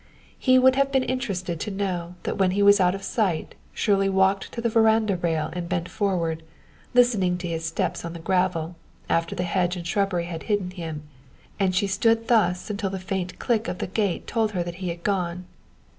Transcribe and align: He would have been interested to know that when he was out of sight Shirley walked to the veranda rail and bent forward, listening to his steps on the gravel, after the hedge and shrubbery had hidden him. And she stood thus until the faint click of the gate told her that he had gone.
He 0.39 0.57
would 0.57 0.77
have 0.77 0.91
been 0.91 1.03
interested 1.03 1.59
to 1.59 1.69
know 1.69 2.15
that 2.23 2.35
when 2.35 2.49
he 2.57 2.63
was 2.63 2.79
out 2.79 2.95
of 2.95 3.03
sight 3.03 3.53
Shirley 3.71 4.09
walked 4.09 4.51
to 4.53 4.59
the 4.59 4.67
veranda 4.67 5.15
rail 5.15 5.51
and 5.53 5.69
bent 5.69 5.87
forward, 5.89 6.41
listening 6.95 7.37
to 7.37 7.47
his 7.47 7.65
steps 7.65 8.03
on 8.03 8.13
the 8.13 8.19
gravel, 8.19 8.75
after 9.11 9.35
the 9.35 9.43
hedge 9.43 9.75
and 9.75 9.85
shrubbery 9.85 10.25
had 10.25 10.41
hidden 10.49 10.71
him. 10.71 11.03
And 11.59 11.75
she 11.75 11.85
stood 11.85 12.29
thus 12.29 12.71
until 12.71 12.89
the 12.89 12.97
faint 12.97 13.37
click 13.37 13.67
of 13.67 13.77
the 13.77 13.85
gate 13.85 14.25
told 14.25 14.53
her 14.53 14.63
that 14.63 14.75
he 14.81 14.89
had 14.89 15.03
gone. 15.03 15.45